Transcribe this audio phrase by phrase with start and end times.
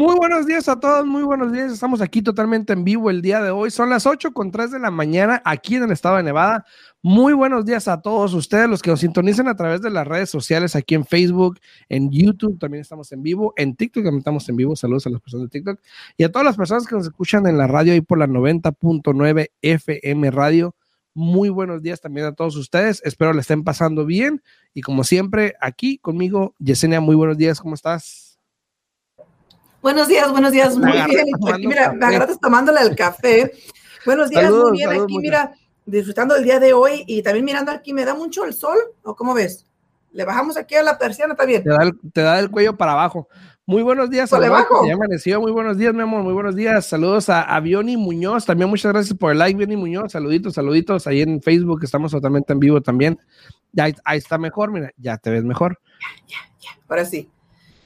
[0.00, 1.72] Muy buenos días a todos, muy buenos días.
[1.72, 3.72] Estamos aquí totalmente en vivo el día de hoy.
[3.72, 6.64] Son las 8 con 3 de la mañana aquí en el estado de Nevada.
[7.02, 10.30] Muy buenos días a todos ustedes, los que nos sintonizan a través de las redes
[10.30, 11.58] sociales, aquí en Facebook,
[11.88, 14.76] en YouTube, también estamos en vivo, en TikTok también estamos en vivo.
[14.76, 15.80] Saludos a las personas de TikTok
[16.16, 19.50] y a todas las personas que nos escuchan en la radio ahí por la 90.9
[19.62, 20.76] FM Radio.
[21.14, 23.02] Muy buenos días también a todos ustedes.
[23.04, 24.42] Espero le estén pasando bien.
[24.74, 27.60] Y como siempre, aquí conmigo, Yesenia, muy buenos días.
[27.60, 28.28] ¿Cómo estás?
[29.80, 31.28] Buenos días, buenos días, muy bien.
[31.52, 33.52] Aquí, mira, me agarraste tomándole el café.
[34.04, 34.90] Buenos días, muy bien.
[34.90, 35.52] aquí, mira,
[35.86, 38.76] disfrutando el día de hoy y también mirando aquí, ¿me da mucho el sol?
[39.02, 39.66] ¿O cómo ves?
[40.12, 41.62] Le bajamos aquí a la persiana, está bien.
[42.12, 43.28] Te da el, cuello para abajo.
[43.68, 44.86] Muy buenos días, le bajo?
[44.86, 45.42] Ya amaneció.
[45.42, 46.22] Muy buenos días, mi amor.
[46.22, 46.86] Muy buenos días.
[46.86, 48.46] Saludos a, a Bioni Muñoz.
[48.46, 50.12] También muchas gracias por el like, Bioni Muñoz.
[50.12, 51.06] Saluditos, saluditos.
[51.06, 53.20] Ahí en Facebook estamos totalmente en vivo también.
[53.72, 55.78] Ya ahí está mejor, mira, ya te ves mejor.
[56.00, 56.80] Ya, ya, ya.
[56.88, 57.28] Ahora sí.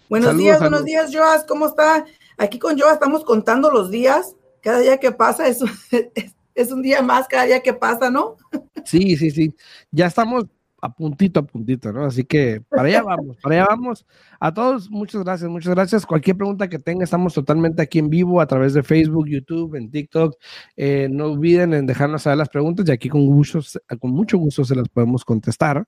[0.08, 2.04] Buenos días, buenos días, Joas, ¿cómo está?
[2.38, 5.64] Aquí con Joas estamos contando los días, cada día que pasa es,
[6.54, 8.36] es, un día más, cada día que pasa, ¿no?
[8.84, 9.52] Sí, sí, sí,
[9.90, 10.44] ya estamos
[10.82, 12.04] a puntito, a puntito, ¿no?
[12.04, 14.04] Así que para allá vamos, para allá vamos.
[14.40, 16.04] A todos, muchas gracias, muchas gracias.
[16.04, 19.92] Cualquier pregunta que tenga, estamos totalmente aquí en vivo a través de Facebook, YouTube, en
[19.92, 20.36] TikTok.
[20.76, 23.60] Eh, no olviden en dejarnos saber las preguntas y aquí con, gusto,
[24.00, 25.86] con mucho gusto se las podemos contestar.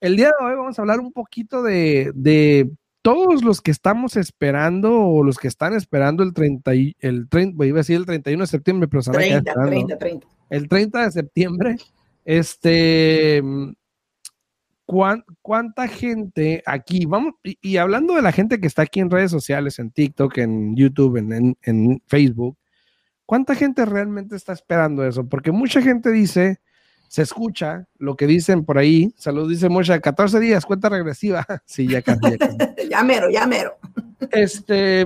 [0.00, 2.70] El día de hoy vamos a hablar un poquito de, de
[3.02, 7.78] todos los que estamos esperando o los que están esperando el 30, el 30, iba
[7.78, 10.26] a decir el 31 de septiembre, pero 30, 30, 30.
[10.50, 11.76] El 30 de septiembre,
[12.24, 13.42] este,
[15.42, 19.78] ¿cuánta gente aquí, vamos, y, hablando de la gente que está aquí en redes sociales,
[19.78, 22.56] en TikTok, en YouTube, en, en Facebook,
[23.26, 25.28] ¿cuánta gente realmente está esperando eso?
[25.28, 26.60] Porque mucha gente dice,
[27.08, 29.12] se escucha lo que dicen por ahí.
[29.16, 31.44] Salud, dice Mocha, 14 días, cuenta regresiva.
[31.66, 32.20] sí, ya casi.
[32.90, 33.76] Ya, mero, ya mero.
[34.30, 35.04] este,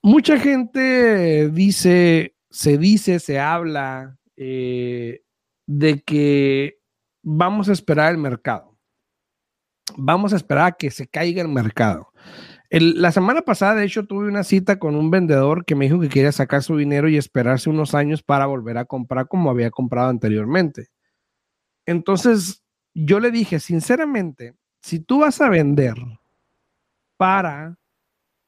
[0.00, 5.20] mucha gente dice, se dice, se habla eh,
[5.66, 6.78] de que
[7.22, 8.71] vamos a esperar el mercado.
[9.96, 12.08] Vamos a esperar a que se caiga el mercado.
[12.70, 16.08] la semana pasada, de hecho, tuve una cita con un vendedor que me dijo que
[16.08, 20.08] quería sacar su dinero y esperarse unos años para volver a comprar como había comprado
[20.08, 20.88] anteriormente.
[21.86, 22.62] Entonces,
[22.94, 25.96] yo le dije, sinceramente, si tú vas a vender
[27.16, 27.76] para,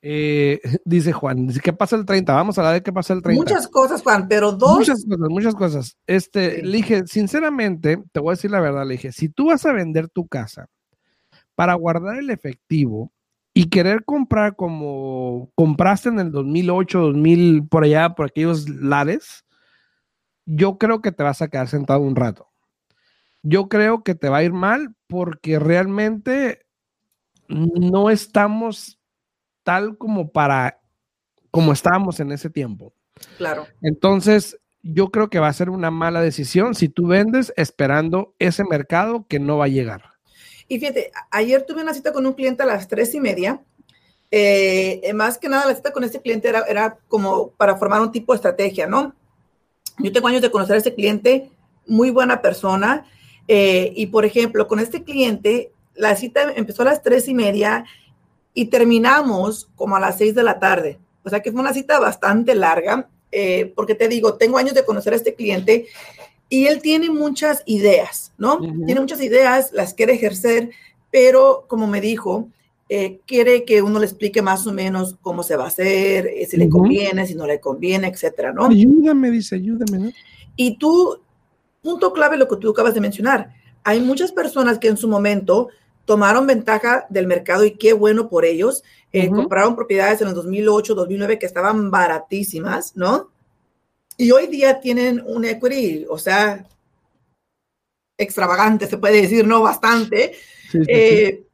[0.02, 2.32] eh, dice Juan, dice, ¿qué pasa el 30?
[2.32, 3.42] Vamos a la de qué pasa el 30.
[3.42, 4.78] Muchas cosas, Juan, pero dos.
[4.78, 5.96] Muchas cosas, muchas cosas.
[6.06, 9.66] Este, le dije, sinceramente, te voy a decir la verdad, le dije, si tú vas
[9.66, 10.68] a vender tu casa
[11.54, 13.12] para guardar el efectivo
[13.52, 19.44] y querer comprar como compraste en el 2008, 2000, por allá, por aquellos lares,
[20.46, 22.54] yo creo que te vas a quedar sentado un rato
[23.44, 26.66] yo creo que te va a ir mal porque realmente
[27.46, 28.98] no estamos
[29.62, 30.80] tal como para
[31.50, 32.94] como estábamos en ese tiempo.
[33.36, 33.66] Claro.
[33.80, 38.64] Entonces, yo creo que va a ser una mala decisión si tú vendes esperando ese
[38.64, 40.13] mercado que no va a llegar.
[40.68, 43.60] Y fíjate, ayer tuve una cita con un cliente a las tres y media.
[44.30, 48.10] Eh, más que nada, la cita con este cliente era, era como para formar un
[48.10, 49.14] tipo de estrategia, ¿no?
[49.98, 51.50] Yo tengo años de conocer a ese cliente,
[51.86, 53.06] muy buena persona.
[53.46, 57.84] Eh, y por ejemplo, con este cliente, la cita empezó a las tres y media
[58.54, 60.98] y terminamos como a las seis de la tarde.
[61.22, 64.84] O sea que fue una cita bastante larga, eh, porque te digo, tengo años de
[64.84, 65.86] conocer a este cliente
[66.48, 68.58] y él tiene muchas ideas, ¿no?
[68.58, 70.70] Tiene muchas ideas, las quiere ejercer,
[71.10, 72.48] pero como me dijo,
[72.88, 76.56] eh, quiere que uno le explique más o menos cómo se va a hacer, si
[76.56, 78.66] le conviene, si no le conviene, etcétera, ¿no?
[78.66, 80.12] Ayúdame, dice, ayúdame, ¿no?
[80.56, 81.18] Y tú
[81.82, 83.54] punto clave lo que tú acabas de mencionar.
[83.84, 85.68] Hay muchas personas que en su momento
[86.04, 88.82] tomaron ventaja del mercado y qué bueno por ellos.
[89.12, 93.30] Eh, compraron propiedades en el 2008, 2009 que estaban baratísimas, ¿no?
[94.16, 96.66] Y hoy día tienen un equity, o sea,
[98.16, 100.34] extravagante, se puede decir, no bastante.
[100.88, 101.44] Eh,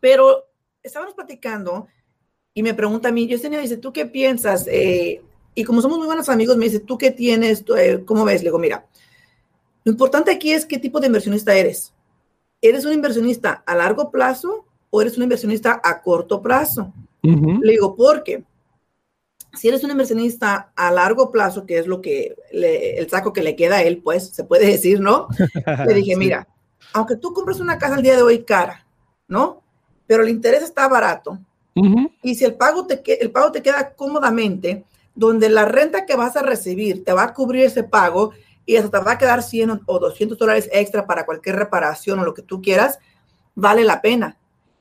[0.00, 0.44] pero
[0.82, 1.88] estábamos platicando
[2.54, 4.66] y me pregunta a mí, yo Yesenia, dice, ¿tú qué piensas?
[4.68, 5.22] Eh,
[5.54, 7.64] y como somos muy buenos amigos, me dice, ¿tú qué tienes?
[8.04, 8.42] ¿Cómo ves?
[8.42, 8.86] Le digo, mira,
[9.84, 11.92] lo importante aquí es qué tipo de inversionista eres.
[12.60, 16.92] ¿Eres un inversionista a largo plazo o eres un inversionista a corto plazo?
[17.22, 18.44] Le digo, ¿por qué?
[19.54, 23.54] Si eres un inversionista a largo plazo, que es lo que el saco que le
[23.54, 25.28] queda a él, pues se puede decir, ¿no?
[25.86, 26.48] Le dije, mira,
[26.92, 28.86] aunque tú compres una casa el día de hoy cara,
[29.28, 29.62] ¿no?
[30.06, 31.38] Pero el interés está barato.
[32.22, 34.84] Y si el pago, te, el pago te queda cómodamente,
[35.14, 38.32] donde la renta que vas a recibir te va a cubrir ese pago
[38.64, 42.24] y hasta te va a quedar 100 o 200 dólares extra para cualquier reparación o
[42.24, 42.98] lo que tú quieras,
[43.54, 44.36] vale la pena,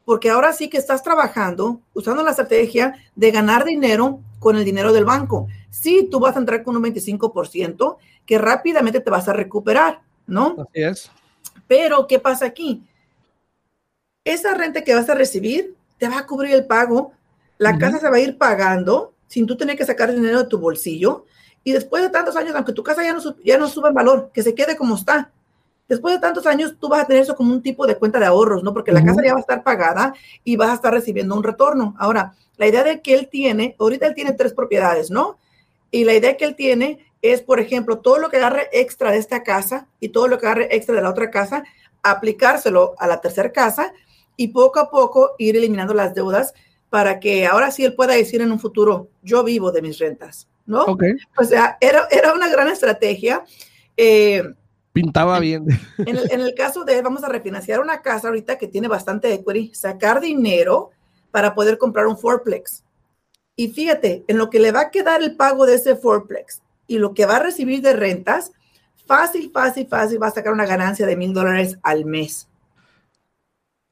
[0.05, 4.91] porque ahora sí que estás trabajando usando la estrategia de ganar dinero con el dinero
[4.93, 5.47] del banco.
[5.69, 10.55] Sí, tú vas a entrar con un 25% que rápidamente te vas a recuperar, ¿no?
[10.59, 11.11] Así es.
[11.67, 12.83] Pero, ¿qué pasa aquí?
[14.25, 17.13] Esa renta que vas a recibir te va a cubrir el pago,
[17.57, 20.57] la casa se va a ir pagando sin tú tener que sacar dinero de tu
[20.57, 21.25] bolsillo.
[21.63, 24.31] Y después de tantos años, aunque tu casa ya no, ya no sube en valor,
[24.33, 25.31] que se quede como está,
[25.91, 28.25] después de tantos años tú vas a tener eso como un tipo de cuenta de
[28.25, 28.71] ahorros, ¿no?
[28.71, 30.13] Porque la casa ya va a estar pagada
[30.45, 31.95] y vas a estar recibiendo un retorno.
[31.99, 35.37] Ahora, la idea de que él tiene, ahorita él tiene tres propiedades, ¿no?
[35.91, 39.17] Y la idea que él tiene es, por ejemplo, todo lo que agarre extra de
[39.17, 41.65] esta casa y todo lo que agarre extra de la otra casa,
[42.03, 43.91] aplicárselo a la tercera casa
[44.37, 46.53] y poco a poco ir eliminando las deudas
[46.89, 50.47] para que ahora sí él pueda decir en un futuro, yo vivo de mis rentas,
[50.65, 50.85] ¿no?
[51.37, 53.43] O sea, era, era una gran estrategia.
[53.97, 54.41] Eh,
[54.93, 55.65] Pintaba bien.
[55.97, 59.33] En el, en el, caso de, vamos a refinanciar una casa ahorita que tiene bastante
[59.33, 60.91] equity, sacar dinero
[61.31, 62.83] para poder comprar un fourplex.
[63.55, 66.97] Y fíjate, en lo que le va a quedar el pago de ese fourplex y
[66.97, 68.51] lo que va a recibir de rentas,
[69.05, 72.47] fácil, fácil, fácil, va a sacar una ganancia de mil dólares al mes.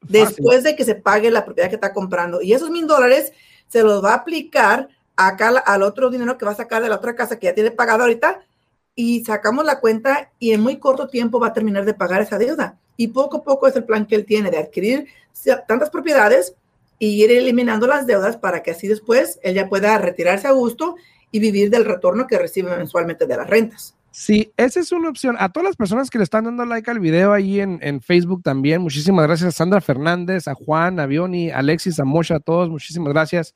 [0.02, 2.42] Después de que se pague la propiedad que está comprando.
[2.42, 3.32] Y esos mil dólares
[3.68, 6.96] se los va a aplicar acá al otro dinero que va a sacar de la
[6.96, 8.42] otra casa que ya tiene pagado ahorita
[9.02, 12.38] y sacamos la cuenta y en muy corto tiempo va a terminar de pagar esa
[12.38, 12.78] deuda.
[12.98, 15.08] Y poco a poco es el plan que él tiene de adquirir
[15.70, 16.54] tantas propiedades
[16.98, 20.98] y ir eliminando las deudas para que así después él ya pueda retirarse a gusto
[21.32, 23.96] y vivir del retorno que recibe mensualmente de las rentas.
[24.12, 25.38] Sí, esa es una opción.
[25.40, 28.82] A todas las personas que le están dando like al video ahí en, Facebook también,
[28.82, 32.70] muchísimas gracias a Sandra Fernández, a Juan, a Bioni, a Alexis, a Mosha, a todos,
[32.70, 33.56] muchísimas gracias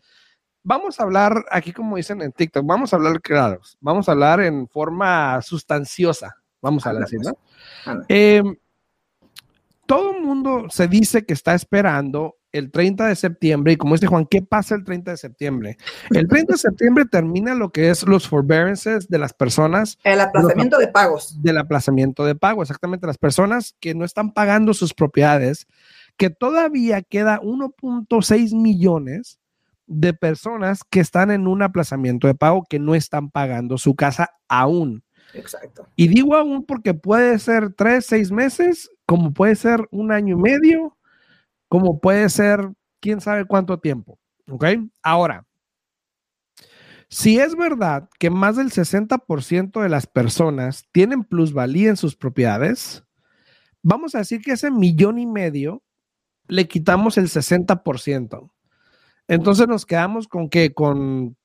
[0.63, 4.41] vamos a hablar aquí, como dicen en TikTok, vamos a hablar claros, vamos a hablar
[4.41, 7.37] en forma sustanciosa, vamos a hablar así, ¿no?
[8.07, 8.55] Em,
[9.85, 14.07] todo el mundo se dice que está esperando el 30 de septiembre y como dice
[14.07, 15.77] Juan, ¿qué pasa el 30 de septiembre?
[16.11, 19.97] El 30 de septiembre termina lo que es los forbearances de las personas.
[20.03, 21.41] El aplazamiento de pagos.
[21.41, 23.07] Del aplazamiento de pago, exactamente.
[23.07, 25.65] Las personas que no están pagando sus propiedades,
[26.15, 29.39] que todavía queda 1.6 millones
[29.85, 34.29] de personas que están en un aplazamiento de pago que no están pagando su casa
[34.47, 35.03] aún.
[35.33, 35.87] Exacto.
[35.95, 40.41] Y digo aún porque puede ser tres, seis meses, como puede ser un año y
[40.41, 40.97] medio,
[41.67, 44.19] como puede ser quién sabe cuánto tiempo.
[44.49, 44.65] ¿Ok?
[45.01, 45.45] Ahora,
[47.09, 53.03] si es verdad que más del 60% de las personas tienen plusvalía en sus propiedades,
[53.83, 55.83] vamos a decir que ese millón y medio
[56.47, 58.51] le quitamos el 60%.
[59.27, 61.35] Entonces nos quedamos con que con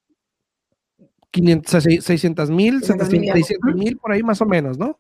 [1.31, 4.99] 500, 600 mil, 600 mil por ahí más o menos, ¿no?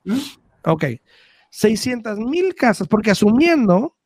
[0.64, 0.84] Ok.
[1.50, 3.96] 600 mil casas, porque asumiendo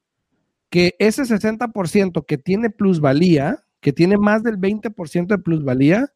[0.70, 6.12] que ese 60% que tiene plusvalía, que tiene más del 20% de plusvalía,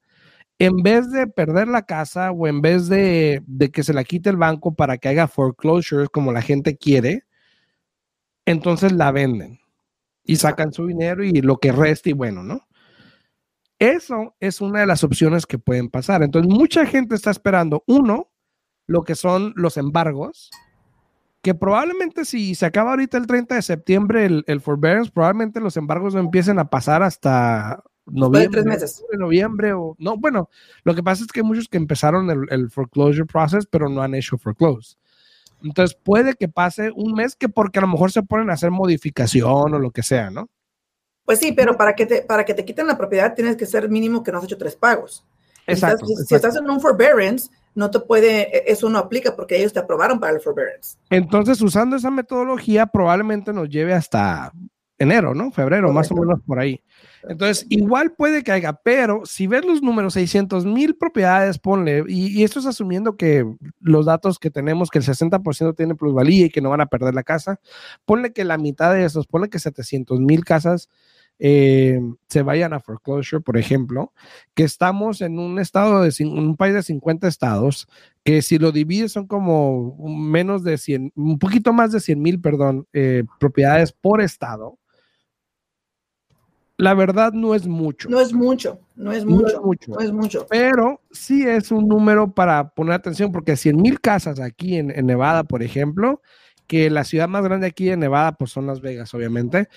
[0.59, 4.31] en vez de perder la casa o en vez de, de, que se la quite
[4.31, 7.25] el banco para que haga foreclosures como la gente quiere,
[8.47, 9.59] entonces la venden
[10.27, 12.67] y sacan su dinero y lo que resta y bueno, ¿no?
[13.79, 16.23] Eso es una de las opciones que pueden pasar.
[16.23, 18.31] Entonces, mucha gente está esperando, uno,
[18.87, 20.51] lo que son los embargos,
[21.43, 25.77] que probablemente si se acaba ahorita el 30 de septiembre el, el forbearance, probablemente los
[25.77, 29.05] embargos no empiecen a pasar hasta noviembre, meses.
[29.19, 30.17] noviembre o no.
[30.17, 30.49] Bueno,
[30.85, 34.03] lo que pasa es que hay muchos que empezaron el, el foreclosure process, pero no
[34.03, 34.97] han hecho foreclose.
[35.63, 38.71] Entonces puede que pase un mes que porque a lo mejor se ponen a hacer
[38.71, 40.49] modificación o lo que sea, ¿no?
[41.25, 43.89] Pues sí, pero para que te, para que te quiten la propiedad tienes que ser
[43.89, 45.25] mínimo que no has hecho tres pagos.
[45.67, 46.07] Exacto.
[46.07, 49.81] Si estás, en un forbearance, no te puede, e, eso no aplica porque ellos te
[49.81, 50.97] aprobaron para el forbearance.
[51.11, 54.53] Entonces, usando esa metodología, probablemente nos lleve hasta
[54.99, 55.51] enero, ¿no?
[55.51, 56.83] Febrero, más o menos por ahí.
[57.29, 62.45] Entonces, igual puede que haya, pero si ves los números, 600 mil propiedades, ponle, y,
[62.45, 63.45] esto es asumiendo que
[63.81, 67.15] los datos que tenemos, que el 60% tiene plusvalía y que no van a perder
[67.15, 67.61] la casa,
[68.05, 70.89] ponle que la mitad de esos, ponle que 700 mil casas
[71.39, 74.13] eh, se vayan a foreclosure, por ejemplo,
[74.55, 77.89] que estamos en un estado de un país de 50 estados,
[78.25, 82.41] que si lo divides son como menos de 100, un poquito más de 100 mil,
[82.41, 84.79] perdón, eh, propiedades por estado
[86.79, 88.09] la verdad no es mucho.
[88.09, 90.47] No es mucho, no es mucho, no es mucho.
[90.49, 95.45] Pero sí es un número para poner atención, porque 100 mil casas aquí en, Nevada,
[95.45, 96.21] por ejemplo,
[96.67, 99.69] que la ciudad más grande aquí en Nevada, pues son Las Vegas, obviamente.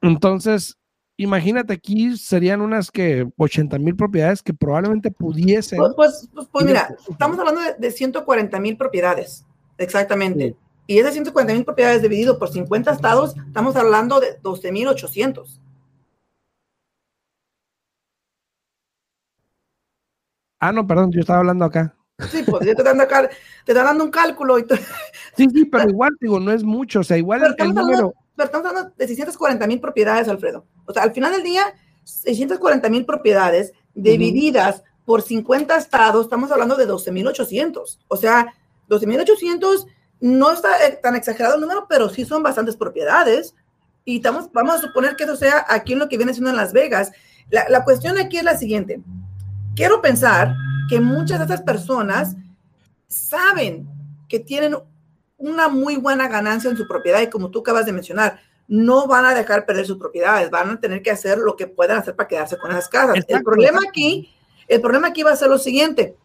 [0.00, 0.78] Entonces,
[1.16, 5.78] imagínate aquí serían unas que 80 mil propiedades que probablemente pudiesen.
[5.78, 9.44] Pues, pues, pues, pues mira, estamos hablando de, 140 mil propiedades,
[9.78, 10.56] exactamente.
[10.88, 15.60] Y esas 140 mil propiedades dividido por 50 estados, estamos hablando de 12 mil 800.
[20.62, 21.92] Ah, no, perdón, yo estaba hablando acá.
[22.30, 23.28] Sí, pues yo te dando acá,
[23.64, 24.60] te está dando un cálculo.
[24.60, 24.62] Y
[25.36, 28.14] Sí, sí, pero igual, digo, no es mucho, o sea, igual pero el, número...
[28.36, 30.64] pero estamos hablando de 640 mil propiedades, Alfredo.
[30.86, 36.76] O sea, al final del día, 640 mil propiedades divididas por 50 estados, estamos hablando
[36.76, 37.98] de 12.800.
[38.06, 38.54] O sea,
[38.88, 39.88] 12.800
[40.20, 43.56] no está eh, tan exagerado el número, pero sí son bastantes propiedades.
[44.04, 46.56] Y estamos, vamos a suponer que eso sea aquí en lo que viene siendo en
[46.56, 47.10] Las Vegas.
[47.50, 49.02] La, la cuestión aquí es la siguiente.
[49.74, 50.54] Quiero pensar
[50.88, 52.36] que muchas de esas personas
[53.08, 53.88] saben
[54.28, 54.76] que tienen
[55.38, 59.24] una muy buena ganancia en su propiedad y como tú acabas de mencionar, no van
[59.24, 62.28] a dejar perder sus propiedades, van a tener que hacer lo que puedan hacer para
[62.28, 63.24] quedarse con esas casas.
[63.26, 64.30] El problema aquí,
[64.68, 66.16] el problema aquí va a ser lo siguiente.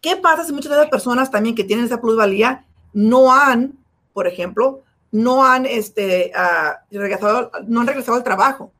[0.00, 3.78] ¿Qué pasa si muchas de las personas también que tienen esa plusvalía no han,
[4.12, 8.72] por ejemplo, no han, este, uh, regresado, no han regresado al trabajo?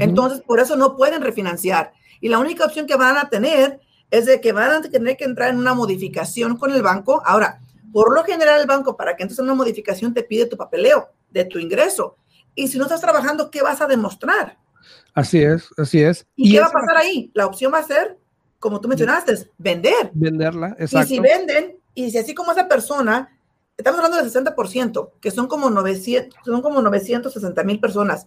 [0.00, 1.92] Entonces, por eso no pueden refinanciar.
[2.20, 3.80] Y la única opción que van a tener
[4.10, 7.22] es de que van a tener que entrar en una modificación con el banco.
[7.24, 7.60] Ahora,
[7.92, 11.08] por lo general, el banco, para que entres en una modificación, te pide tu papeleo
[11.30, 12.16] de tu ingreso.
[12.54, 14.58] Y si no estás trabajando, ¿qué vas a demostrar?
[15.14, 16.26] Así es, así es.
[16.36, 17.30] ¿Y, qué va a pasar ahí?
[17.34, 18.18] La opción va a ser,
[18.58, 20.10] como tú mencionaste, vender.
[20.12, 21.06] Venderla, exacto.
[21.06, 23.38] Y si venden, y si así como esa persona,
[23.76, 28.26] estamos hablando del 60%, que son como 900, son como 960 mil personas.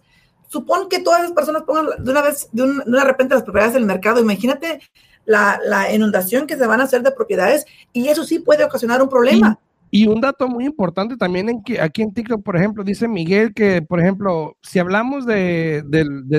[0.50, 3.86] Supón que todas esas personas pongan de una vez, de, una repente las propiedades del
[3.86, 4.20] mercado.
[4.20, 4.80] Imagínate
[5.24, 9.08] la, inundación que se van a hacer de propiedades y eso sí puede ocasionar un
[9.08, 9.60] problema.
[9.92, 13.54] Y un dato muy importante también en que aquí en TikTok, por ejemplo, dice Miguel
[13.54, 15.84] que, por ejemplo, si hablamos de,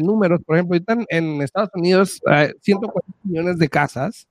[0.03, 4.27] números, por ejemplo, ahorita en, Estados Unidos hay 140 millones de casas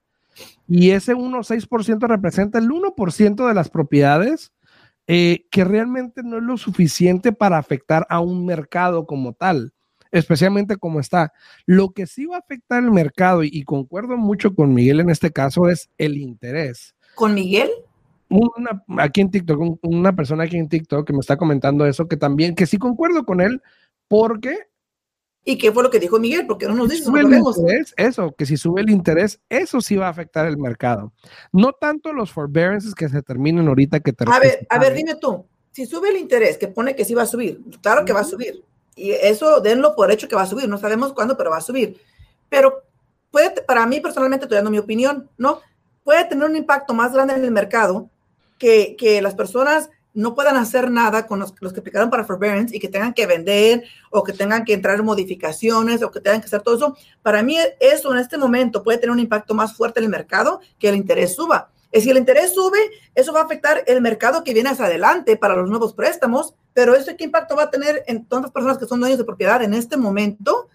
[0.68, 4.52] y ese 1,6% representa el 1% de las propiedades
[5.12, 9.73] eh, que realmente no es lo suficiente para afectar a un mercado como tal,
[10.12, 11.33] especialmente como está.
[11.67, 15.33] Lo que sí va a afectar el mercado, y concuerdo mucho con Miguel en este
[15.33, 16.95] caso, es el interés.
[17.17, 17.71] ¿Con Miguel?
[18.29, 22.17] una, aquí en TikTok, una persona aquí en TikTok que me está comentando eso, que
[22.17, 23.61] también, que sí concuerdo con él,
[24.07, 24.69] porque...
[25.44, 26.47] ¿Y qué fue lo que dijo Miguel?
[26.47, 27.11] Porque no nos dice,
[27.97, 31.12] eso, que si sube el interés, eso sí va a afectar el mercado.
[31.50, 35.47] No tanto los forbearances que se terminen ahorita que A ver, a ver, dime tú,
[35.73, 38.25] si sube el interés, que pone que sí va a subir, claro que va a
[38.25, 38.64] subir.
[38.97, 41.62] Y eso denlo por hecho que va a subir, no sabemos cuándo, pero va a
[41.62, 41.99] subir.
[42.50, 42.82] Pero
[43.30, 45.61] puede, para mí personalmente, estoy dando mi opinión, ¿no?
[46.04, 48.11] Puede tener un impacto más grande en el mercado
[48.59, 52.88] que, las personas no puedan hacer nada con los, que aplicaron para forbearance y que
[52.88, 56.62] tengan que vender o que tengan que entrar en modificaciones o que tengan que hacer
[56.62, 56.97] todo eso.
[57.23, 60.61] Para mí eso en este momento puede tener un impacto más fuerte en el mercado
[60.79, 61.71] que el interés suba.
[61.93, 62.79] Y si el interés sube,
[63.14, 66.95] eso va a afectar el mercado que viene hacia adelante para los nuevos préstamos, pero
[66.95, 69.62] eso qué impacto va a tener en todas las personas que son dueños de propiedad
[69.62, 70.69] en este momento.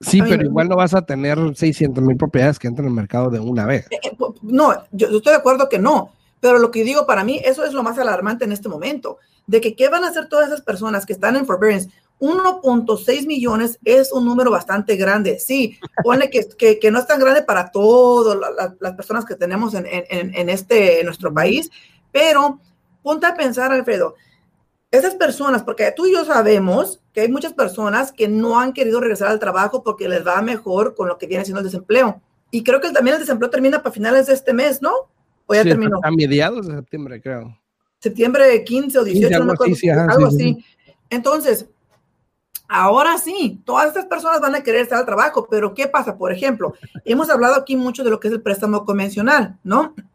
[0.00, 3.40] Sí, pero igual no vas a tener 600 mil propiedades que entran al mercado de
[3.40, 3.86] una vez.
[3.90, 7.40] Eh, eh, no, yo estoy de acuerdo que no, pero lo que digo para mí,
[7.44, 10.48] eso es lo más alarmante en este momento, de que qué van a hacer todas
[10.48, 11.90] esas personas que están en forbearance.
[12.20, 15.38] 1.6 millones es un número bastante grande.
[15.38, 18.36] Sí, pone que, que, no es tan grande para todas
[18.80, 21.70] las personas que tenemos en, en, en, este, en nuestro país,
[22.12, 22.60] pero
[23.02, 24.14] ponte a pensar, Alfredo,
[24.90, 29.00] esas personas, porque tú y yo sabemos que hay muchas personas que no han querido
[29.00, 32.22] regresar al trabajo porque les va mejor con lo que viene siendo el desempleo.
[32.50, 34.92] Y creo que también el desempleo termina para finales de este mes, ¿no?
[35.48, 35.98] ¿O ya terminó?
[36.02, 37.58] A mediados de septiembre, creo.
[38.00, 40.64] Septiembre 15 o 18, algo, así, algo así.
[41.08, 41.66] Entonces,
[42.68, 46.18] ahora sí, todas estas personas van a querer estar al trabajo, pero ¿qué pasa?
[46.18, 46.74] Por ejemplo,
[47.04, 49.94] hemos hablado aquí mucho de lo que es el préstamo convencional, ¿no?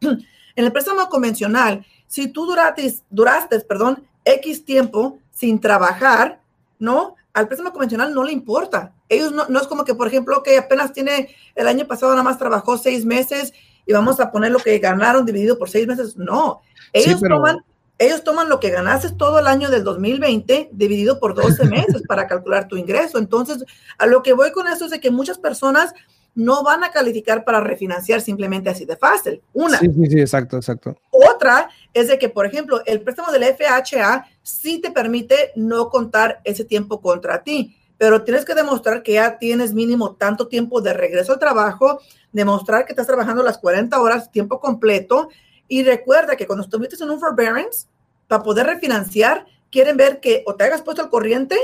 [0.56, 6.40] En el préstamo convencional, si tú duraste, duraste, perdón, X tiempo sin trabajar,
[6.78, 7.16] ¿no?
[7.32, 8.94] Al préstamo convencional no le importa.
[9.08, 12.22] Ellos no, no es como que, por ejemplo, que apenas tiene, el año pasado nada
[12.22, 13.52] más trabajó seis meses
[13.86, 16.16] y vamos a poner lo que ganaron dividido por seis meses.
[16.16, 16.62] No,
[16.92, 17.64] ellos, toman,
[17.98, 22.26] ellos toman lo que ganaste todo el año del 2020 dividido por 12 meses para
[22.26, 23.18] calcular tu ingreso.
[23.18, 23.64] Entonces,
[23.98, 25.94] a lo que voy con eso es de que muchas personas
[26.34, 29.40] no van a calificar para refinanciar simplemente así de fácil.
[29.52, 29.78] Una.
[29.78, 30.96] Sí, sí, sí, exacto, exacto.
[31.10, 36.40] Otra es de que, por ejemplo, el préstamo del FHA sí te permite no contar
[36.44, 40.92] ese tiempo contra ti pero tienes que demostrar que ya tienes mínimo tanto tiempo de
[40.92, 42.00] regreso al trabajo,
[42.32, 45.28] demostrar que estás trabajando las 40 horas tiempo completo
[45.68, 47.86] y recuerda que cuando estuviste en un forbearance,
[48.28, 51.56] para poder refinanciar, quieren ver que o te hagas puesto al corriente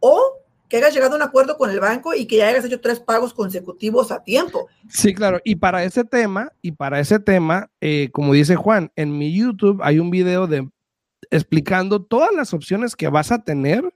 [0.00, 0.38] o
[0.68, 2.98] que hayas llegado a un acuerdo con el banco y que ya hayas hecho tres
[2.98, 4.68] pagos consecutivos a tiempo.
[4.88, 5.40] Sí, claro.
[5.44, 9.80] Y para ese tema, y para ese tema, eh, como dice Juan, en mi YouTube
[9.82, 10.68] hay un video de
[11.30, 13.92] explicando todas las opciones que vas a tener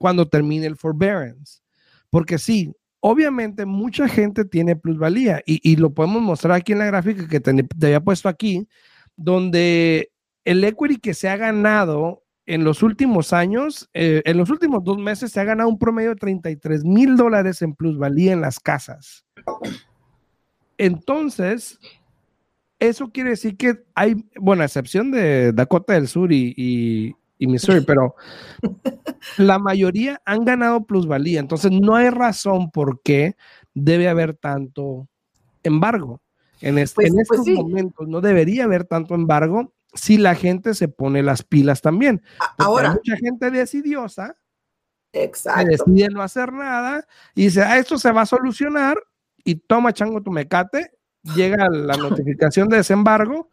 [0.00, 1.60] cuando termine el forbearance.
[2.08, 7.28] Porque sí, obviamente mucha gente tiene plusvalía y, lo podemos mostrar aquí en la gráfica
[7.28, 8.66] que te, te había puesto aquí,
[9.14, 10.10] donde
[10.46, 14.96] el equity que se ha ganado en los últimos años, eh, en los últimos dos
[14.96, 19.26] meses, se ha ganado un promedio de 33 mil dólares en plusvalía en las casas.
[20.78, 21.78] Entonces,
[22.78, 27.14] eso quiere decir que hay, bueno, a excepción de Dakota del Sur y, y,
[27.46, 28.14] Missouri, pero
[29.38, 31.40] la mayoría han ganado plusvalía.
[31.40, 33.36] Entonces, no hay razón por qué
[33.74, 35.08] debe haber tanto
[35.62, 36.22] embargo.
[36.60, 40.74] En, este, pues, en pues estos momentos no debería haber tanto embargo si la gente
[40.74, 42.22] se pone las pilas también.
[42.58, 42.92] Ahora.
[42.92, 44.36] mucha gente decidiosa.
[45.12, 45.66] Exacto.
[45.66, 47.04] decide no hacer nada
[47.34, 48.96] y dice, ah, esto se va a solucionar
[49.42, 50.92] y toma chango tu mecate,
[51.34, 53.48] llega la notificación de desembargo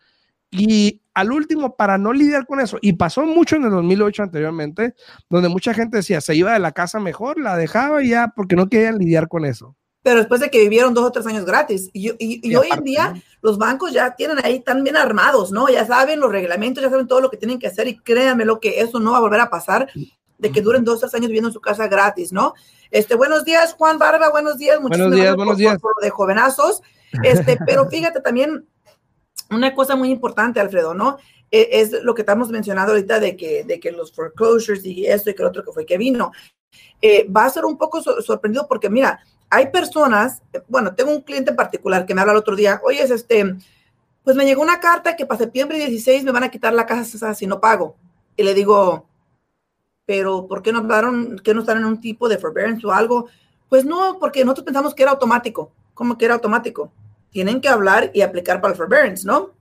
[0.52, 4.94] y al último, para no lidiar con eso, y pasó mucho en el 2008 anteriormente,
[5.30, 8.56] donde mucha gente decía, se iba de la casa mejor, la dejaba y ya, porque
[8.56, 9.76] no querían lidiar con eso
[10.08, 11.90] pero después de que vivieron dos o tres años gratis.
[11.92, 15.68] Y, y, hoy en día los bancos ya tienen ahí, tan bien armados, ¿no?
[15.68, 18.62] Ya saben los reglamentos, ya saben todo lo que tienen que hacer y créanme lo
[18.62, 19.90] que eso no va a volver a pasar
[20.38, 22.54] de que duren dos o tres años viviendo en su casa gratis, ¿no?
[22.90, 25.78] Este, buenos días, Juan Barba, buenos días, muchísimas buenos días, buenos días.
[26.02, 26.82] de jovenazos.
[27.24, 28.66] Este, pero fíjate también
[29.50, 31.18] una cosa muy importante, Alfredo, ¿no?
[31.52, 35.30] E, es, lo que estamos mencionando ahorita de que, de que los foreclosures y esto
[35.30, 36.32] y que el otro que fue que vino.
[37.02, 41.52] Eh, va a ser un poco sorprendido porque, mira, hay personas, bueno, tengo un cliente
[41.52, 43.56] en particular que me habla el otro día, oye, es este,
[44.24, 47.34] pues me llegó una carta que para septiembre 16 me van a quitar la casa
[47.34, 47.96] si no pago.
[48.36, 49.08] Y le digo,
[50.06, 53.28] pero ¿por qué no hablaron, que no están en un tipo de forbearance o algo?
[53.70, 55.72] Pues no, porque nosotros pensamos que era automático.
[55.94, 56.92] ¿Cómo que era automático?
[57.38, 59.52] Tienen que hablar y aplicar para el forbearance, ¿no?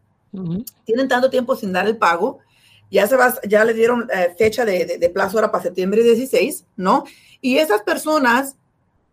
[0.86, 2.38] Tienen tanto tiempo sin dar el pago.
[2.90, 6.64] Ya, se va, ya le dieron eh, fecha de, de plazo ahora para septiembre 16,
[6.76, 7.04] ¿no?
[7.42, 8.56] Y esas personas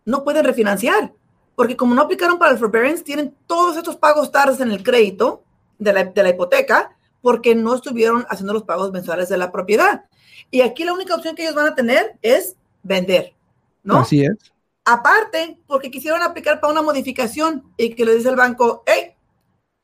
[0.06, 1.12] no pueden refinanciar,
[1.54, 5.42] porque como no aplicaron para el forbearance, tienen todos estos pagos tardes en el crédito
[5.78, 10.06] de la, de la hipoteca porque no estuvieron haciendo los pagos mensuales de la propiedad.
[10.50, 13.34] Y aquí la única opción que ellos van a tener es vender,
[13.82, 13.98] ¿no?
[13.98, 14.53] Así es.
[14.84, 19.14] Aparte, porque quisieron aplicar para una modificación y que le dice el banco, hey,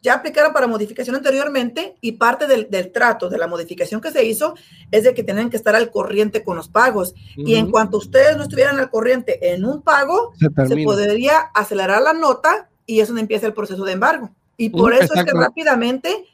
[0.03, 4.55] ya aplicaron para modificación anteriormente y parte del, trato de la modificación que se hizo
[4.91, 7.15] es de que tienen que estar al corriente con los pagos.
[7.37, 12.15] Y en cuanto ustedes no estuvieran al corriente en un pago, se, podría acelerar la
[12.15, 14.31] nota y eso no empieza el proceso de embargo.
[14.57, 16.25] Y por eso es que rápidamente,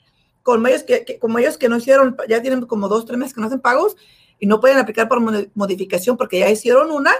[0.43, 3.41] como ellos que, como ellos que no hicieron, ya tienen como dos, tres meses que
[3.41, 3.97] no hacen pagos
[4.39, 5.21] y no pueden aplicar por
[5.55, 7.13] modificación porque ya hicieron una,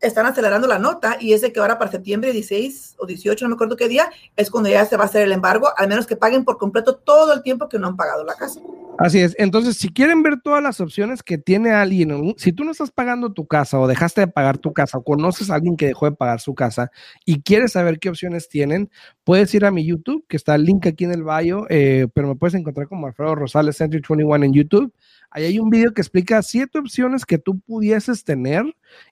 [0.00, 3.50] están acelerando la nota y es de que ahora para septiembre 16 o 18, no
[3.50, 6.06] me acuerdo qué día, es cuando ya se va a hacer el embargo, al menos
[6.06, 8.60] que paguen por completo todo el tiempo que no han pagado la casa.
[8.98, 9.36] Así es.
[9.38, 13.32] Entonces, si quieren ver todas las opciones que tiene alguien, si tú no estás pagando
[13.32, 16.16] tu casa o dejaste de pagar tu casa o conoces a alguien que dejó de
[16.16, 16.90] pagar su casa
[17.24, 18.90] y quieres saber qué opciones tienen,
[19.22, 22.26] puedes ir a mi YouTube, que está el link aquí en el bio, eh, pero
[22.26, 24.92] me puedes encontrar como Alfredo Rosales Century 21 en YouTube.
[25.30, 28.64] Ahí hay un video que explica siete opciones que tú pudieses tener,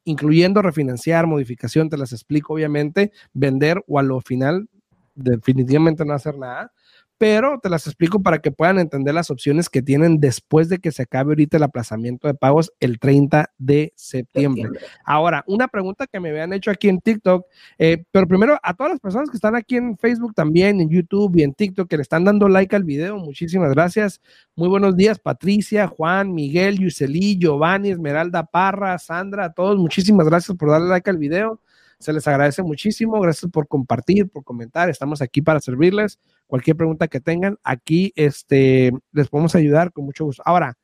[0.02, 4.68] incluyendo refinanciar, modificación, te las explico obviamente, vender o a lo final
[5.14, 6.72] definitivamente no hacer nada
[7.18, 10.92] pero te las explico para que puedan entender las opciones que tienen después de que
[10.92, 14.68] se acabe ahorita el aplazamiento de pagos el 30 de septiembre.
[15.04, 17.46] Ahora, una pregunta que me habían hecho aquí en TikTok,
[17.78, 21.36] eh, pero primero a todas las personas que están aquí en Facebook también, en YouTube
[21.36, 24.20] y en TikTok, que le están dando like al video, muchísimas gracias.
[24.54, 30.56] Muy buenos días, Patricia, Juan, Miguel, Yuseli, Giovanni, Esmeralda Parra, Sandra, a todos, muchísimas gracias
[30.56, 31.60] por darle like al video.
[31.98, 33.20] Se les agradece muchísimo.
[33.20, 34.90] Gracias por compartir, por comentar.
[34.90, 36.18] Estamos aquí para servirles.
[36.46, 40.42] Cualquier pregunta que tengan, aquí este, les podemos ayudar con mucho gusto.
[40.44, 40.76] Ahora,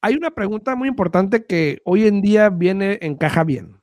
[0.00, 3.80] hay una pregunta muy importante que hoy en día viene, encaja bien.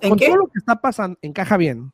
[0.00, 0.26] ¿En con qué?
[0.26, 1.92] todo lo que está pasando, encaja bien.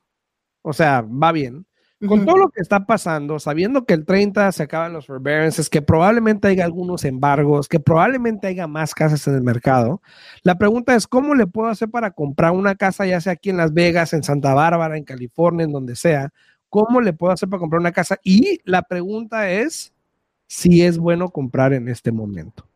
[0.62, 1.66] O sea, va bien.
[2.06, 5.80] Con todo lo que está pasando, sabiendo que el 30 se acaban los forbearances, que
[5.80, 10.02] probablemente haya algunos embargos, que probablemente haya más casas en el mercado,
[10.42, 13.56] la pregunta es, ¿cómo le puedo hacer para comprar una casa, ya sea aquí en
[13.56, 16.32] Las Vegas, en Santa Bárbara, en California, en donde sea?
[16.68, 18.18] ¿Cómo le puedo hacer para comprar una casa?
[18.22, 19.94] Y la pregunta es
[20.46, 22.66] si es bueno comprar en este momento.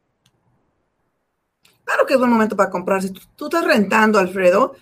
[1.84, 3.02] Claro que es buen momento para comprar.
[3.02, 4.74] Si tú, estás rentando, Alfredo,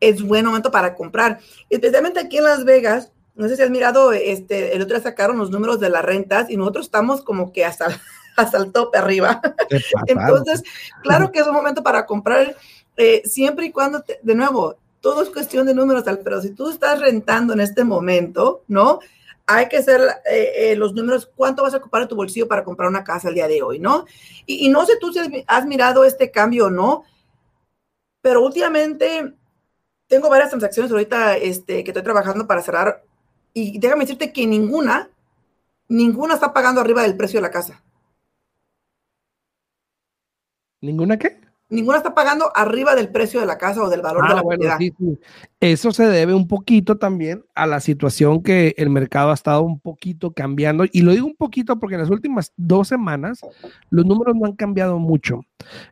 [0.00, 1.40] es buen momento para comprar.
[1.68, 5.38] Especialmente aquí en Las Vegas, no sé si has mirado, este, el otro día sacaron
[5.38, 7.86] los números de las rentas y nosotros estamos como que hasta,
[8.36, 9.40] hasta el tope arriba.
[10.06, 10.62] Entonces,
[11.02, 12.56] claro que es un momento para comprar
[12.96, 17.00] eh, siempre y cuando, de nuevo, todo es cuestión de números, pero si tú estás
[17.00, 19.00] rentando en este momento, ¿no?
[19.46, 22.64] Hay que hacer eh, eh, los números, cuánto vas a ocupar en tu bolsillo para
[22.64, 24.06] comprar una casa el día de hoy, ¿no?
[24.46, 27.04] Y, no sé tú si has mirado este cambio o no,
[28.22, 29.34] pero últimamente
[30.06, 33.02] tengo varias transacciones ahorita este, que estoy trabajando para cerrar
[33.54, 35.08] y déjame decirte que ninguna,
[35.88, 37.82] ninguna está pagando arriba del precio de la casa.
[40.82, 41.44] ¿Ninguna qué?
[41.74, 44.42] ninguna está pagando arriba del precio de la casa o del valor de ah, la
[44.42, 44.78] propiedad.
[45.60, 49.80] Eso se debe un poquito también a la situación que el mercado ha estado un
[49.80, 50.84] poquito cambiando.
[50.90, 53.40] Y lo digo un poquito porque en las últimas dos semanas
[53.90, 55.40] los números no han cambiado mucho.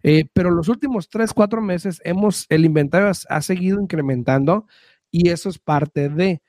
[0.03, 4.67] Eh, pero los últimos tres, cuatro meses hemos, el inventario ha seguido incrementando
[5.11, 6.43] y eso es parte de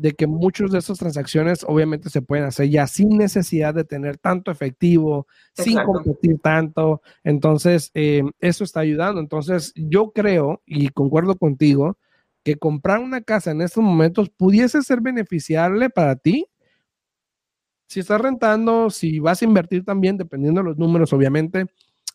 [0.00, 4.16] de que muchas de estas transacciones obviamente se pueden hacer ya sin necesidad de tener
[4.16, 7.02] tanto efectivo, sin competir tanto.
[7.22, 9.20] Entonces, eh, eso está ayudando.
[9.20, 11.98] Entonces, yo creo y concuerdo contigo
[12.42, 16.46] que comprar una casa en estos momentos pudiese ser beneficiable para ti.
[17.86, 21.66] Si estás rentando, si vas a invertir también, dependiendo de los números, obviamente,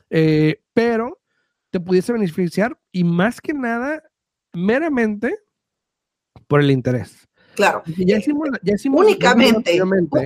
[0.10, 1.19] eh, pero
[1.69, 4.02] te pudiese beneficiar y más que nada,
[4.54, 5.38] meramente
[6.48, 7.25] por el interés.
[7.56, 7.84] Claro.
[7.98, 9.82] Ya hicimos, ya hicimos únicamente,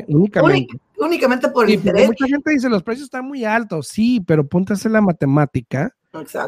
[0.08, 0.80] únicamente.
[0.98, 2.08] Únicamente por el interés.
[2.08, 3.88] Mucha gente dice, los precios están muy altos.
[3.88, 5.96] Sí, pero ponte a hacer la matemática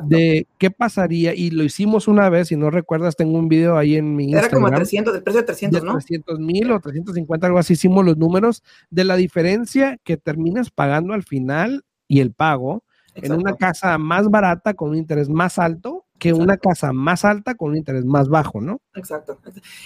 [0.04, 3.96] de qué pasaría, y lo hicimos una vez, si no recuerdas, tengo un video ahí
[3.96, 5.94] en mi Era como 300, el precio de 300, ¿no?
[5.94, 11.14] 300 mil o 350, algo así, hicimos los números de la diferencia que terminas pagando
[11.14, 15.91] al final y el pago en una casa más barata con un interés más alto
[16.22, 18.80] que una casa más alta con un interés más bajo, ¿no?
[18.94, 19.40] Exacto.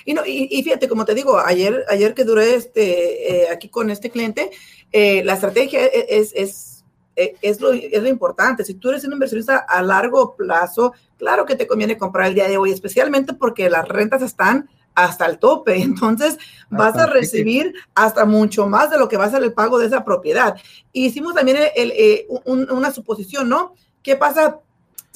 [0.04, 3.90] Y, no, y, fíjate, como te digo, ayer, ayer que duré este, eh, aquí con
[3.90, 4.52] este cliente,
[4.92, 6.84] eh, la estrategia e, es, es,
[7.16, 8.66] e, es, lo, es lo importante.
[8.66, 12.50] Si tú eres un inversionista a largo plazo, claro que te conviene comprar el día
[12.50, 15.78] de hoy, especialmente porque las rentas están hasta el tope.
[15.82, 16.38] Entonces
[16.70, 19.88] vas a recibir hasta mucho más de lo que va a ser el pago de
[19.88, 20.58] esa propiedad.
[20.92, 23.74] hicimos también eh, una suposición, ¿no?
[24.04, 24.60] ¿Qué pasa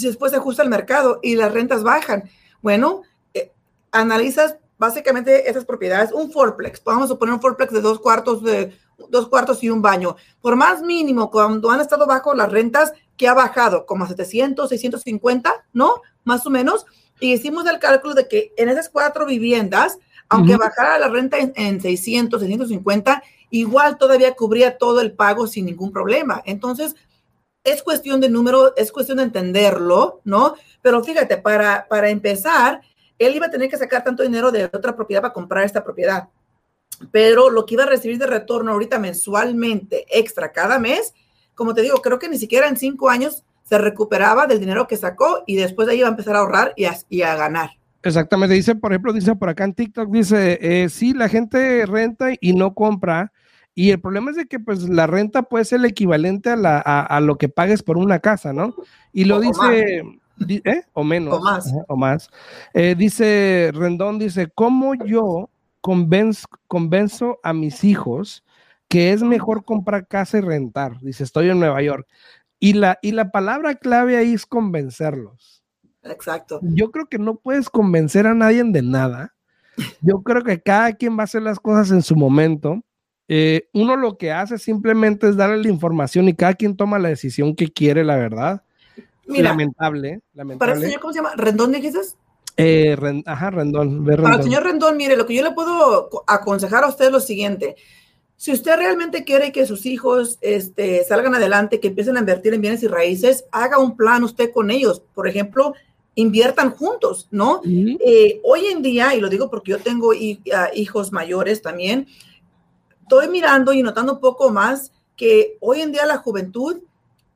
[0.08, 2.30] después se ajusta el mercado y las rentas bajan.
[2.62, 3.52] Bueno, eh,
[3.92, 8.74] analizas básicamente esas propiedades, un fourplex, vamos a poner un fourplex de dos cuartos, de
[9.10, 10.16] dos cuartos y un baño.
[10.42, 14.70] Por más mínimo, cuando han estado bajo las rentas, que ha bajado como a 700,
[14.70, 16.02] 650, ¿no?
[16.24, 16.86] Más o menos.
[17.20, 21.52] Y hicimos el cálculo de que en esas cuatro viviendas, aunque bajara la renta en,
[21.58, 26.42] en 600, 650, igual todavía cubría todo el pago sin ningún problema.
[26.46, 26.96] Entonces,
[27.71, 30.55] es cuestión de número, es cuestión de entenderlo, ¿no?
[30.82, 32.82] Pero fíjate, para, para empezar,
[33.17, 36.29] él iba a tener que sacar tanto dinero de otra propiedad para comprar esta propiedad.
[37.12, 41.13] Pero lo que iba a recibir de retorno ahorita mensualmente extra cada mes,
[41.55, 44.97] como te digo, creo que ni siquiera en cinco años se recuperaba del dinero que
[44.97, 47.71] sacó y después de ahí iba a empezar a ahorrar y a, y a ganar.
[48.01, 52.29] Exactamente, dice, por ejemplo, dice por acá en TikTok, dice, eh, sí, la gente renta
[52.39, 53.34] y no compra,
[53.80, 56.80] y el problema es de que pues la renta puede ser el equivalente a, la,
[56.80, 58.76] a, lo que pagues por una casa, ¿no?
[59.13, 60.04] Y lo dice,
[60.65, 60.84] ¿eh?
[60.92, 61.36] O menos.
[61.36, 61.74] O más.
[61.88, 62.30] o más.
[62.74, 68.44] Eh, dice Rendón, dice, ¿cómo yo convenzo, convenzo a mis hijos
[68.89, 71.00] que es mejor comprar casa y rentar?
[71.00, 72.06] Dice, estoy en Nueva York.
[72.60, 75.63] Y la, y la palabra clave ahí es convencerlos.
[76.04, 76.60] Exacto.
[76.63, 79.36] Yo creo que no puedes convencer a nadie de nada.
[80.02, 82.84] Yo creo que cada quien va a hacer las cosas en su momento.
[83.32, 87.10] Eh, uno lo que hace simplemente es darle la información y cada quien toma la
[87.10, 88.63] decisión que quiere, la verdad.
[89.28, 90.58] lamentable, lamentable.
[90.58, 91.36] Para el señor, ¿cómo se llama?
[91.38, 92.00] ¿Rendón dijiste?
[92.58, 94.24] Eh, ajá, Rendón, Rendón.
[94.24, 97.20] Para el señor Rendón, mire, lo que yo le puedo aconsejar a usted es lo
[97.20, 97.76] siguiente.
[98.36, 102.62] Si usted realmente quiere que sus hijos este, salgan adelante, que empiecen a invertir en
[102.62, 105.04] bienes y raíces, haga un plan usted con ellos.
[105.13, 105.76] Por ejemplo,
[106.15, 107.62] inviertan juntos, ¿no?
[107.65, 112.08] Eh, hoy en día, y lo digo porque yo tengo hijos mayores también,
[113.10, 116.78] estoy mirando y notando un poco más que hoy en día la juventud,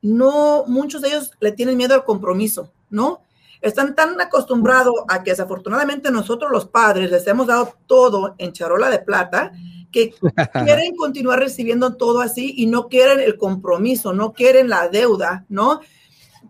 [0.02, 3.22] no, muchos de ellos le tienen miedo al compromiso, ¿no?
[3.60, 8.88] Están tan acostumbrados a que desafortunadamente nosotros los padres les hemos dado todo en charola
[8.88, 9.50] de plata
[9.90, 10.14] que
[10.64, 15.80] quieren continuar recibiendo todo así y no quieren el compromiso, no quieren la deuda, ¿no?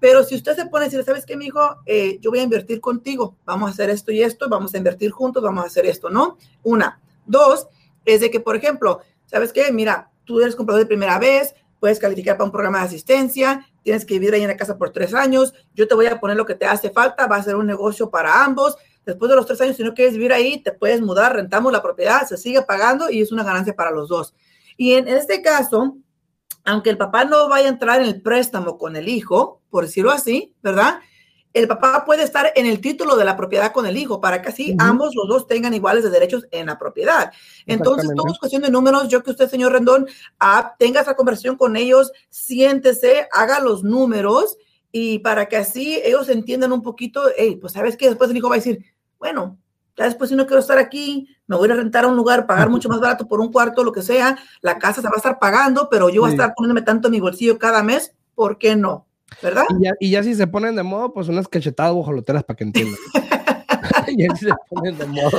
[0.01, 1.61] Pero si usted se pone a decir, ¿sabes qué, mi hijo?
[1.87, 5.13] Eh, yo voy a invertir contigo, vamos a hacer esto y esto, vamos a invertir
[5.13, 6.37] juntos, vamos a hacer esto, ¿no?
[6.63, 7.01] Una.
[7.25, 7.69] Dos,
[8.05, 9.73] es de que, por ejemplo, ¿sabes qué?
[9.73, 14.05] Mira, tú eres comprador de primera vez, puedes calificar para un programa de asistencia, tienes
[14.05, 16.47] que vivir ahí en la casa por tres años, yo te voy a poner lo
[16.47, 18.77] que te hace falta, va a ser un negocio para ambos.
[19.05, 21.83] Después de los tres años, si no quieres vivir ahí, te puedes mudar, rentamos la
[21.83, 24.35] propiedad, se sigue pagando y es una ganancia para los dos.
[24.79, 25.99] Y en este caso,
[26.65, 30.11] aunque el papá no vaya a entrar en el préstamo con el hijo, por decirlo
[30.11, 31.01] así, ¿verdad?
[31.55, 34.49] El papá puede estar en el título de la propiedad con el hijo para que
[34.49, 37.33] así ambos los dos tengan iguales de derechos en la propiedad.
[37.65, 39.09] Entonces, todo es cuestión de números.
[39.09, 40.09] Yo que usted, señor Rendón,
[40.41, 44.59] ah, tenga esa conversación con ellos, siéntese, haga los números
[44.91, 48.49] y para que así ellos entiendan un poquito, hey, pues sabes que después el hijo
[48.49, 48.85] va a decir,
[49.19, 49.57] bueno,
[49.97, 52.69] ya después si no quiero estar aquí, me voy a rentar a un lugar, pagar
[52.69, 55.39] mucho más barato por un cuarto, lo que sea, la casa se va a estar
[55.39, 58.75] pagando, pero yo voy a estar poniéndome tanto en mi bolsillo cada mes, ¿por qué
[58.75, 59.07] no?
[59.43, 59.65] ¿Verdad?
[60.01, 62.99] Y ya, si se ponen de modo, pues unas cachetadas bojoloteras para que entiendan.
[64.09, 65.39] y así se ponen de modo.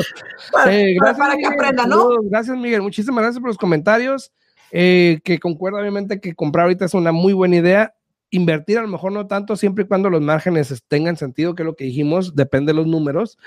[0.68, 2.22] Eh, para, que aprendan, ¿no?
[2.24, 2.82] Gracias, Miguel.
[2.82, 4.32] Muchísimas gracias por los comentarios.
[4.72, 7.94] Eh, que concuerdo, obviamente, que comprar ahorita es una muy buena idea
[8.32, 11.66] invertir a lo mejor no tanto siempre y cuando los márgenes tengan sentido, que es
[11.66, 13.38] lo que dijimos, depende de los números.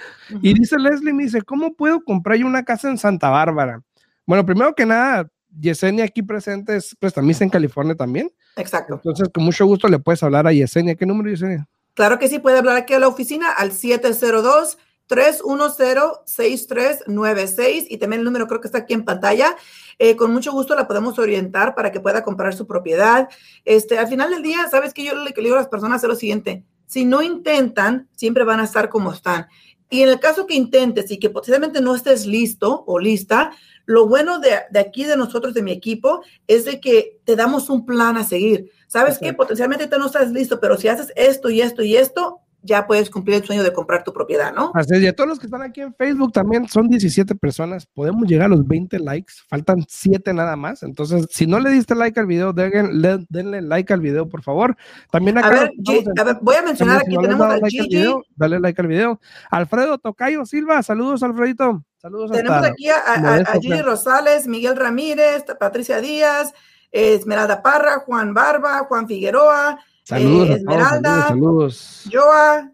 [0.41, 3.83] Y dice Leslie, me dice, ¿cómo puedo comprar yo una casa en Santa Bárbara?
[4.25, 8.31] Bueno, primero que nada, Yesenia aquí presente es prestamista en California también.
[8.59, 8.95] Exacto.
[8.95, 10.95] Entonces, con mucho gusto le puedes hablar a Yesenia.
[10.95, 11.67] ¿Qué número, Yesenia?
[11.95, 18.25] Claro que sí, puede hablar aquí a la oficina al 702 310-6396 y también el
[18.25, 19.57] número creo que está aquí en pantalla.
[19.99, 23.29] Eh, con mucho gusto la podemos orientar para que pueda comprar su propiedad.
[23.65, 26.15] Este, al final del día, sabes que yo le, digo a las personas es lo
[26.15, 29.49] siguiente, si no intentan, siempre van a estar como están.
[29.91, 33.53] Y en el caso que intentes y que posiblemente no estés listo o lista,
[33.87, 37.71] lo bueno de, de, aquí, de nosotros, de mi equipo, es de que te damos
[37.71, 38.71] un plan a seguir.
[38.87, 42.41] ¿Sabes que Potencialmente tú no estás listo, pero si haces esto y esto y esto,
[42.63, 44.73] ya puedes cumplir el sueño de comprar tu propiedad, ¿no?
[44.75, 47.87] Así es, y a todos los que están aquí en Facebook también son 17 personas,
[47.87, 51.95] podemos llegar a los 20 likes, faltan 7 nada más, entonces si no le diste
[51.95, 54.77] like al video, denle, denle like al video, por favor.
[55.11, 55.71] También acá...
[56.19, 58.05] A ver, voy a mencionar aquí, tenemos a Gigi.
[58.37, 59.21] dale like al video.
[59.51, 61.85] Alfredo Tocayo Silva, saludos Alfredito.
[61.97, 66.55] Saludos Tenemos aquí a, a, Gigi Rosales, Miguel Ramírez, Patricia Díaz,
[66.93, 72.73] Esmeralda Parra, Juan Barba, Juan Figueroa, Saludos, Esmeralda, saludos, Joa,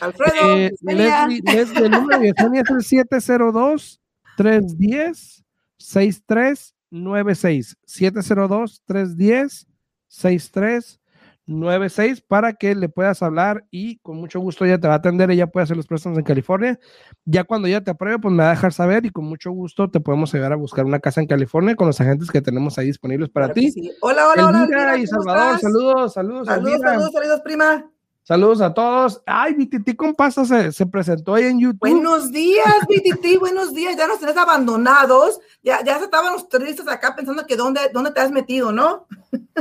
[0.00, 0.58] Alfredo.
[0.58, 4.00] Eh, el número de Yesenia es el 702
[4.36, 5.44] 310
[5.78, 9.68] 6396 702 310
[10.08, 11.01] 6396
[11.46, 15.30] 96 para que le puedas hablar y con mucho gusto ella te va a atender,
[15.30, 16.78] ella puede hacer los préstamos en California.
[17.24, 19.90] Ya cuando ella te apruebe, pues me va a dejar saber y con mucho gusto
[19.90, 22.86] te podemos ayudar a buscar una casa en California con los agentes que tenemos ahí
[22.86, 23.72] disponibles para ti.
[24.00, 24.98] Hola, hola, hola.
[24.98, 26.46] y Salvador, saludos, saludos.
[26.46, 27.92] Saludos, saludos, saludos, prima.
[28.24, 29.20] Saludos a todos.
[29.26, 31.80] Ay, BTT Compasa se, se presentó ahí en YouTube.
[31.80, 33.96] Buenos días, BTT, buenos días.
[33.96, 35.40] Ya nos tenés abandonados.
[35.60, 39.08] Ya, ya estábamos tristes acá pensando que dónde, dónde te has metido, ¿no?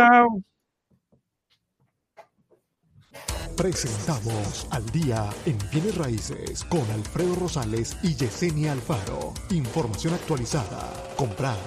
[3.58, 9.34] Presentamos al día en bienes raíces con Alfredo Rosales y Yesenia Alfaro.
[9.50, 10.90] Información actualizada.
[11.18, 11.58] Comprar